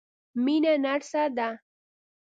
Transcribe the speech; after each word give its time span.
مينه 0.43 0.73
نرسه 0.83 1.23
ده. 1.37 1.49